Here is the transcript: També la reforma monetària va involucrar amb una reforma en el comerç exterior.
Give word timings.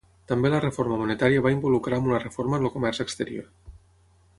També 0.29 0.49
la 0.53 0.61
reforma 0.63 0.97
monetària 1.01 1.43
va 1.49 1.53
involucrar 1.57 2.01
amb 2.01 2.11
una 2.13 2.25
reforma 2.27 2.61
en 2.61 2.69
el 2.71 2.77
comerç 2.79 3.07
exterior. 3.07 3.51